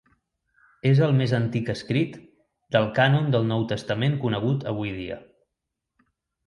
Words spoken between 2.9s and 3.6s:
cànon del